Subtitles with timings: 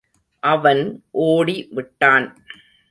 [0.43, 1.03] அவன்
[1.11, 2.27] ஓடி விட்டான்.